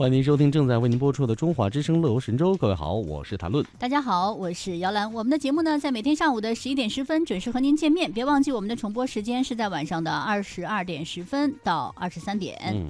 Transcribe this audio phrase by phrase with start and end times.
[0.00, 2.54] 欢迎您收听正在为您播出的《中华之声乐游神州》。
[2.56, 3.62] 各位好，我是谭论。
[3.78, 5.12] 大家好，我是姚兰。
[5.12, 8.10] 我们的节目呢，在每天上午的十一点十分准时和您见面。
[8.10, 12.58] 别忘记我们的重播时间是在晚上的二十二点十分到二十三点。
[12.72, 12.86] 嗯，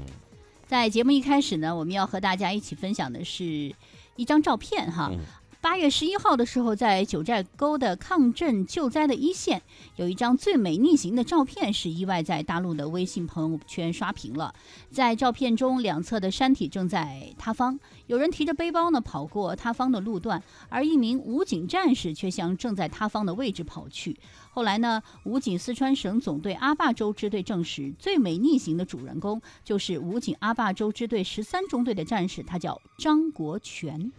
[0.69, 3.75] 在节目一开始呢，我们要和大家一起分享的是
[4.15, 5.11] 一张照片哈。
[5.13, 5.19] 嗯
[5.63, 9.61] 八月十一号的时候，在九寨沟的抗震救灾的一线，
[9.97, 14.55] 有一张最美逆行的照片，是意外在大陆的微信朋友圈刷屏了。
[14.91, 24.19] 在照片中，两侧的山体正在塌方，有人提着背包呢跑过塌方的路段，而一名武警战士却向正在塌方的位置跑去。
[24.53, 34.11] 后来呢，武警四川省总队阿坝州支队证实，最美逆行的主人公就是武警阿坝州支队十三中队的战士，他叫张国全。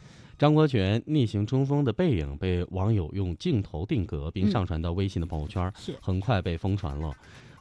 [0.42, 7.16] 张国权逆行冲锋的背影被网友用镜头定格，并上传到微信的朋友圈，是很快被疯传了。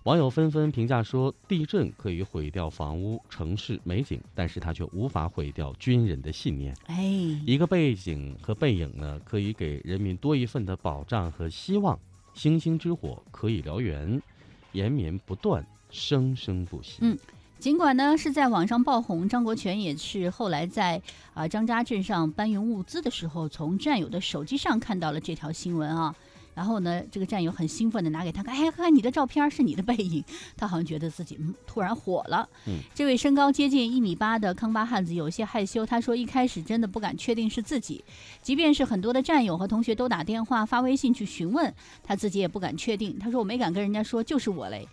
[0.04, 6.74] 网友纷纷评价说：“地震可以毁掉房屋、城市美景，但是它却无法毁掉军人的信念。
[6.86, 7.04] 哎，
[7.44, 12.00] 一个背景和背影呢，可以给人民多一份的保障和希望。
[12.32, 14.22] 星星之火可以燎原，
[14.72, 17.18] 延绵不断，生生不息。”嗯
[17.60, 21.00] 尽管呢是在网上爆红，张国权也是后来在
[21.34, 26.14] 啊、张家镇上搬运物资的时候，从战友的手机上看到了这条新闻啊。
[26.52, 30.24] 然后呢，这个战友很兴奋的拿给他看，哎，看看你的照片是你的背影，
[30.56, 32.48] 他好像觉得自己嗯突然火了。
[32.66, 38.02] 嗯，这位身高接近一米八的康巴汉子有些害羞，他说一开始真的不敢确定是自己，
[38.42, 43.18] 即便是很多的战友和同学都打电话发微信去询问，他自己也不敢确定。
[43.18, 44.88] 他说我没敢跟人家说就是我嘞。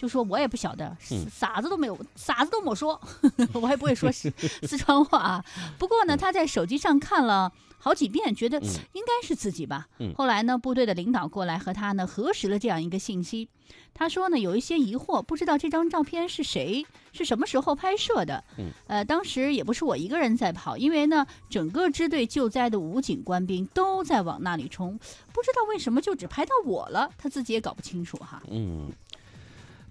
[0.00, 2.98] 就说我也不晓得，嗯傻子都没有，傻子都没说，
[3.52, 4.32] 我还不会说四
[4.66, 5.44] 四川话啊。
[5.78, 9.88] 不过呢，他在手机上看了好几遍，觉得嗯应该是自己吧。
[9.98, 13.50] 嗯后来呢，部队的领导过来和他呢核实了这样一个信息。
[13.92, 18.42] 他说呢，有一些疑惑，不知道这张照片是谁，是什么时候拍摄的。
[18.56, 24.98] 嗯，呃，当时也不是我一个人在跑，因为呢，整个支队救灾的武警官兵都在往那里冲，
[25.32, 28.42] 不知道为什么就只拍到我了，他自己也搞不清楚哈。
[28.50, 28.90] 嗯，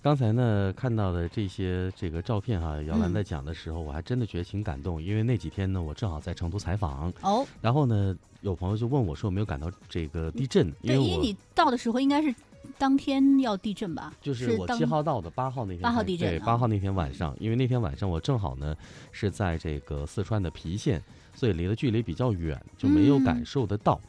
[0.02, 12.34] 刚才呢看到的这些这个照片哈、姚兰嗯在讲的时候，我还真的觉得挺感动，因为那几天呢，我正好在成都采访，哦，然后呢，有朋友就问我说有没有感到这个地震，因对，为因为你到的时候应该是
[12.78, 14.14] 当天要地震吧？
[14.22, 18.74] 就是我七号到的，八号那天八号，地震对八号那天晚上，因为那天晚上我正好呢
[19.12, 21.04] 是在这个四川的郫县，
[21.36, 24.00] 所以离的距离比较远，就没有感嗯受得到。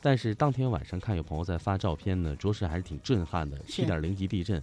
[0.00, 4.62] 但是当天晚上看有朋友在发照片呢，着实还是挺震撼的，七点零级地震。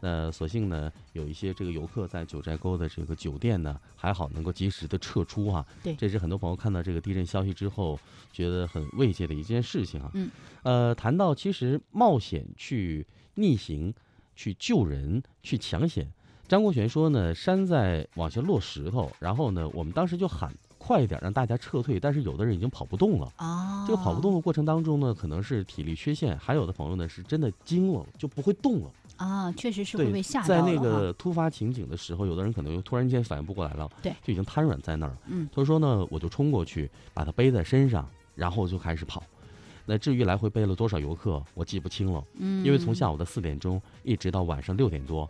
[0.00, 5.94] 那所幸呢，有一些这个游客在九寨沟的这个酒店呢，还好能够及时的撤出哈、对。
[5.96, 7.98] 这是很多朋友看到这个地震消息之后
[8.32, 10.10] 觉得很慰藉的一件事情啊。
[10.14, 10.30] 嗯，
[10.62, 13.92] 呃，谈到其实冒险去逆行、
[14.36, 16.06] 去救人、去抢险，
[16.46, 20.54] 张国权说呢，山在往下落石头，然后呢，我们当时就喊
[20.88, 23.30] 快一点，让大家撤退，但是有的人已经跑不动了。
[23.36, 28.90] 哦，这个跑不动的过程当中呢，可能是体力缺陷，还有的朋友呢是真的惊了，就不会动了。
[29.18, 35.14] 啊，确实是会被吓，到在那个突发情景的时候，有的人可能又突然间反应不过来了，对就已经瘫软在那儿。
[35.26, 39.22] 嗯，他说呢，我就冲过去把他背在身上，然后就开始跑。
[39.84, 45.28] 那至于来回背了多少游客，我记不清了，嗯，因为从下午的四点钟一直到晚上六点多，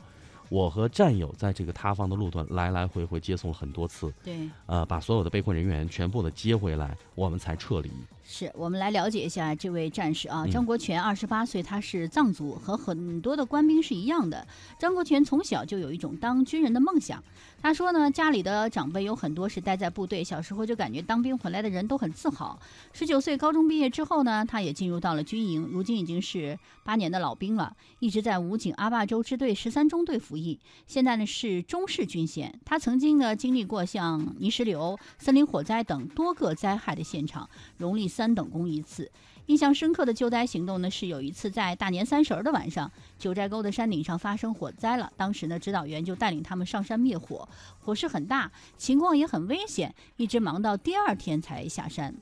[0.49, 4.49] 我和战友在这个塌方的路段来来回回接送了很多次，对。
[4.67, 7.91] 呃，把所有的被困人员全部的接回来，我们才撤离。
[8.25, 14.47] 是我们来了解一下这位战士啊，嗯张国权，二十八岁，他是藏族，和很多的官兵是一样的。
[14.79, 17.23] 张国权从小就有一种当军人的梦想。
[17.61, 22.59] 他说呢，家里的长辈有很多是待在部队，小时候就感觉当兵回来的人都很自豪。
[22.93, 30.59] 十九岁高中毕业之后呢，他也进入到了军营，如今已经是八年的老兵了，一直在武警阿坝州支队十三中队服役。
[30.87, 32.59] 现在呢是中式军衔。
[32.65, 37.51] 他曾经呢经历过像泥石流、森林火灾等多个灾害的现场。
[37.77, 39.11] 荣立三等功一次。
[39.49, 45.11] 印象深刻的救灾行动呢，是有一次在大年三十儿的晚上，九寨沟的山顶上发生火灾了。
[45.17, 47.49] 当时呢，指导员就带领他们上山灭火，
[47.81, 52.15] 火势很大，情况也很危险，一直忙到第二天才下山。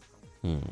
[0.42, 0.62] 嗯，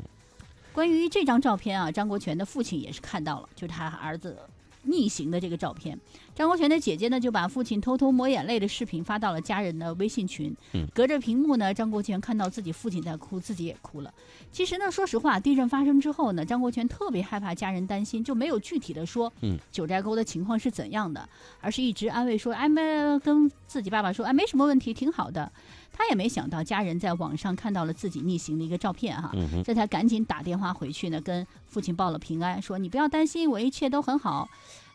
[0.71, 4.37] 关于这张照片啊，张国权的父亲也是看到了，就是他儿子
[4.85, 5.99] 逆行的这个照片。
[6.33, 10.55] 张国权的姐姐呢，就把父亲偷偷抹眼泪的视频发到了家人的微信群。
[10.73, 14.13] 嗯隔着屏幕呢，张国权看到自己父亲在哭，自己也哭了。
[14.51, 21.27] 其实呢，说实话，地震发生之后呢，张国权特别害怕家人担心，就没有具体的说，嗯，九寨沟的情况是怎样的，
[21.59, 22.81] 而是一直安慰说，哎，没
[23.19, 25.51] 跟自己爸爸说，哎，没什么问题，挺好的。
[25.97, 29.31] 他也没想到家人在网上看到了自己逆行的一个照片哈，
[29.63, 34.49] 这才赶紧打电话回去呢，跟父亲报了平安，说你不要担心，我一切都很好。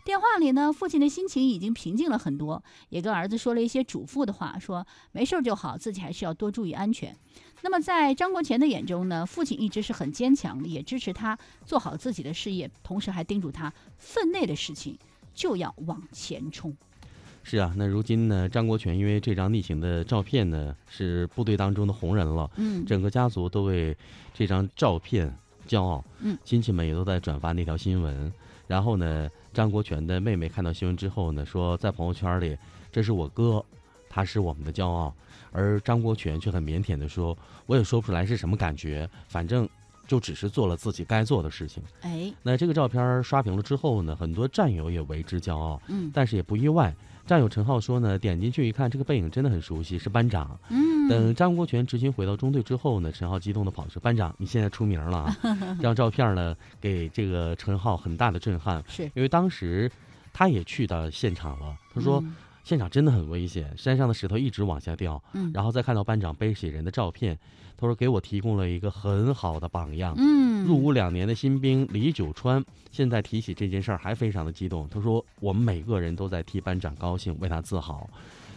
[0.05, 7.17] 电话里呢，父亲的心情已经平静了很多，也跟儿子说了一些嘱咐的话，说没事就好，自己还是要多注意安全。
[7.63, 14.99] 那么在张国前的眼中呢，父亲一直是很坚强的，也支持他做好自己的事业，同时还叮嘱他分内的事情
[15.35, 16.77] 就要往前冲。
[17.43, 22.49] 是啊，那如今呢，张国权因为这张逆行的照片呢，是部队当中的红人了。
[22.57, 23.97] 嗯，整个家族都为
[24.35, 25.35] 这张照片
[25.67, 26.05] 骄傲。
[26.21, 28.33] 嗯，亲戚们也都在转发那条新闻。
[28.69, 32.57] 然后呢，张国权的妹妹看到新闻之后呢，说在朋友圈里
[32.93, 33.65] ：“这是我哥，
[34.09, 35.13] 他是我们的骄傲。”
[35.51, 39.69] 而张国权却很腼腆地说：“我也说不出来是什么感觉，反正
[40.07, 45.83] 就只是做了自己该做的事情。”哎，那这个照片刷屏了之后呢，很多战友也为之骄傲。
[45.89, 46.95] 嗯，但是也不意外。
[47.31, 50.59] 战友陈浩说呢，点进去一看，这个背影真的很熟悉，是班长。
[50.69, 55.37] 嗯，等张国权执勤回到中队之后呢，陈浩激动的跑说：“班长，你现在出名了啊！
[55.79, 59.89] ”这张照片呢，给这个陈浩很大的震撼，是因为当时
[60.33, 61.77] 他也去到现场了。
[61.95, 62.35] 他说，嗯
[62.71, 65.21] 现场真的很危险，山上的石头一直往下掉。
[65.33, 67.37] 嗯，然后再看到班长背起人的照片，
[67.77, 70.15] 他说给我提供了一个很好的榜样。
[70.17, 74.89] 嗯，入伍两年的新兵李九川，现在提起这件事儿还非常的激动。
[74.89, 78.09] 他说：“我们每个人都在替班长高兴，为他自豪。”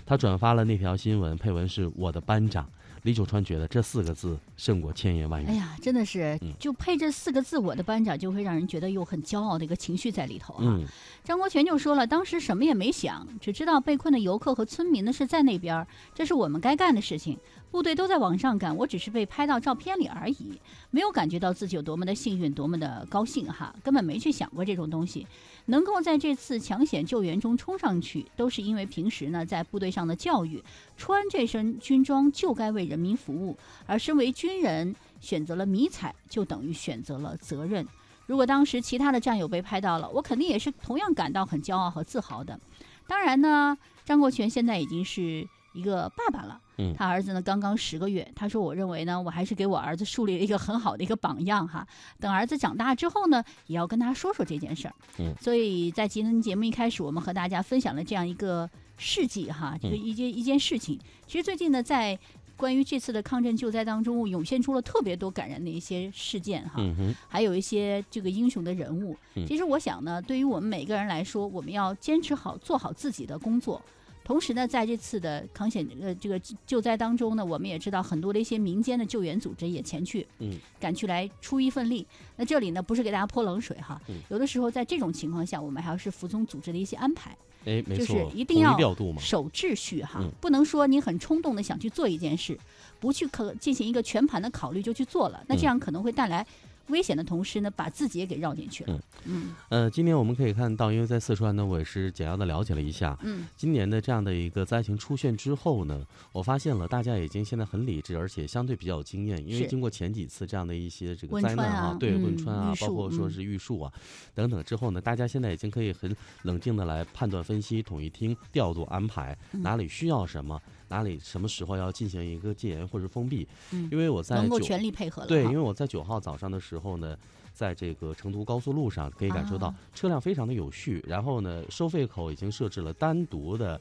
[0.05, 2.69] 他转发了那条新闻，配文是我的班长。
[3.03, 5.45] 李九川觉得这四个字胜过千言万语。
[5.45, 10.61] 哎呀，真的是嗯，就配这四个字，我的班长就会让人觉得有很骄傲的一个情绪在里头啊。
[10.61, 10.85] 嗯，
[11.23, 15.85] 张国权就说了，当时什么也没想，只知道被困的游客和村民呢是在那边，
[16.15, 17.37] 这是我们该干的事情。
[17.71, 20.61] 部队都在往上赶，我只是被拍到照片里而已，
[20.91, 25.25] 没有感觉到自己有多么的幸运，多么的高兴哈，根本没去想过这种东西。
[25.65, 30.63] 能够在这次抢险救援中冲上去，都是因为平时呢在部队上的教育，
[30.97, 37.87] 穿这身军装就该为人民服务，而身为军人选择了迷彩，就等于选择了责任。
[38.25, 42.59] 如果当时其他的战友被拍到了，我肯定也是同样感到很骄傲和自豪的。
[43.05, 48.25] 当然呢，张国权现在已经是一个爸爸了，嗯他儿子呢刚刚十个月。
[48.33, 51.85] 他说：“我认为呢，我还是给我儿子树立了一个很好的一个榜样哈。
[52.19, 60.97] 等儿子长大之后呢，也要跟他说说这件事儿。”嗯所以在今天节目一开始，我们和大家分享了这样一个事迹哈，这个一件一件事情。
[61.27, 62.17] 其实最近呢，在
[62.63, 66.75] 关于这次的抗震救灾当中，涌现出了特别多感人的一些事件哈。
[66.77, 69.45] 嗯，还有一些这个英雄的人物嗯。
[69.45, 73.81] 其实我想呢，对于我们每个人来说，我们要坚持好做好自己的工作。
[74.23, 82.07] 同时呢，在这次的抗险呃这个救灾当中呢，我们也知道很多的一些民间的救援组织也前去，嗯，赶去来出一份力。
[82.37, 87.37] 那这里呢，不是给大家泼冷水哈，嗯有的时候在这种情况下，我们还要是服从组织的一些安排。
[87.65, 89.21] 哎，没就是一定要调度嘛。
[89.21, 92.57] 守秩序哈，嗯不能说你很冲动的想去做一件事，
[92.99, 96.45] 不去可进行一个全盘的考虑就去做了，那这嗯样可能会带来
[96.87, 98.99] 危险的同时呢，把自己也给绕进去了。
[99.25, 99.53] 嗯。
[99.69, 103.47] 呃，今年我们可以看到，因为在四川呢，我也是简要的了解了一下，嗯。
[103.55, 113.91] 今年的这样的一个灾情出现之后呢，我发现了大家已经现在很理智，而且相对比较有经验，因为经过前几次这样的一些这个灾难川啊对汶嗯川啊包括说是玉树啊
[114.35, 119.63] 等等之后呢，大家现在已经可以很冷静的来判断分析、统一听、调度安排，嗯。
[119.63, 125.27] 哪里需要什么，哪里什么时候要进行一个戒严或者封闭，嗯，因为我在能够全力配合了。
[125.27, 127.17] 对，因为我在九号早上的时候呢，
[127.53, 129.75] 在这个成都高速路上可以感受到啊。
[129.93, 133.79] 车辆非常的有序，然后呢，收费口已经设置了单独的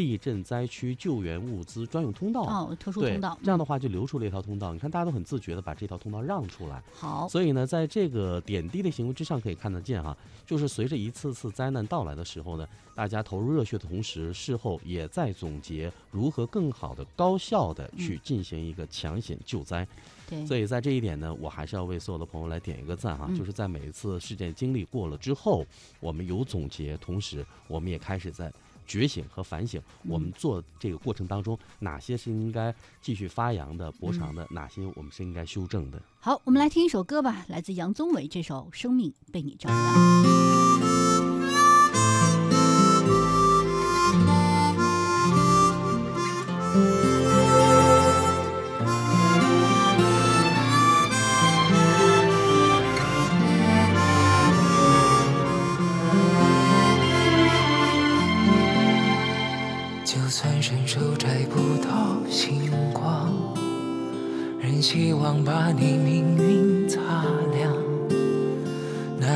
[0.00, 2.40] 地震灾区救援物资专用通道。
[2.40, 4.72] 哦，特殊通道，，这样的话就留出了一条通道。
[4.72, 6.82] 你看，大家都很自觉的把这条通道让出来。
[6.94, 10.16] 好，所以呢，在这个点滴的行为之上，可以看得见哈，
[10.46, 19.86] 就是随着一次次灾难到来的时候呢，大家投入热血的同时，事后也在总结如何更好的、高效的去进行一个抢险救灾。
[20.26, 25.66] 对，所以在这一点呢，我还是要为所有的朋友来点一个赞哈，嗯就是在每一次事件经历过了之后，
[25.98, 28.50] 我们有总结，同时我们也开始在
[28.90, 36.02] 觉醒和反省，我们嗯做这个过程当中哪些是应该继续发扬的、博长嗯的，哪些我们是应该修正的。
[36.18, 40.24] 好，我们来听一首歌吧，来自杨宗纬这首《生命被你照亮》。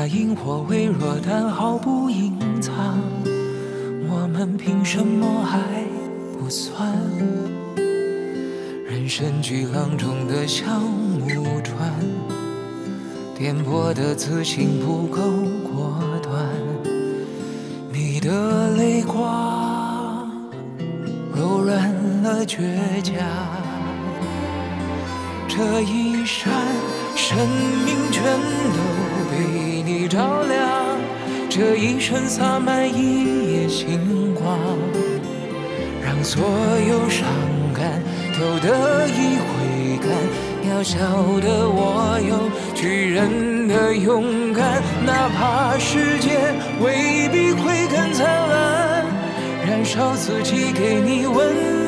[0.04, 3.00] 那萤火微弱，但毫不隐藏。
[4.06, 5.58] 我们凭什么还
[6.38, 6.94] 不算？
[8.87, 11.90] 人生巨浪中的小木船，
[13.34, 15.23] 颠簸的自信不够
[15.62, 16.50] 果断。
[17.90, 20.28] 你的泪光，
[21.34, 21.90] 柔软
[22.23, 22.61] 了倔
[23.02, 23.16] 强。
[25.49, 26.52] 这一扇
[27.16, 27.38] 生
[27.85, 28.78] 命全都
[29.30, 30.99] 被你照亮，
[31.49, 34.59] 这一生洒满一夜星光，
[36.04, 36.42] 让所
[36.88, 37.26] 有伤
[37.73, 38.02] 感
[38.38, 40.09] 都得以回甘。
[40.64, 40.99] 渺小
[41.40, 49.06] 的我有巨人的勇敢，哪怕世界未必会更灿烂，
[49.66, 51.83] 燃烧自己给你温暖，